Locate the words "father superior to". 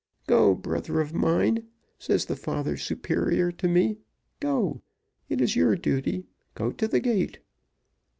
2.35-3.67